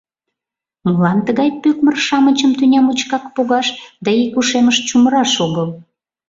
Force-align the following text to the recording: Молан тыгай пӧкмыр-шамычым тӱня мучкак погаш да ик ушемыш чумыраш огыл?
Молан 0.83 1.19
тыгай 1.27 1.49
пӧкмыр-шамычым 1.61 2.51
тӱня 2.57 2.81
мучкак 2.85 3.23
погаш 3.35 3.67
да 4.03 4.09
ик 4.23 4.33
ушемыш 4.39 4.77
чумыраш 4.87 5.33
огыл? 5.45 5.67